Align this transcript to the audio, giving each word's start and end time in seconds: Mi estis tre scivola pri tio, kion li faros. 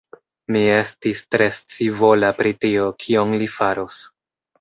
Mi 0.53 0.61
estis 0.75 1.19
tre 1.35 1.47
scivola 1.57 2.31
pri 2.39 2.53
tio, 2.65 2.87
kion 3.05 3.37
li 3.43 3.51
faros. 3.59 4.01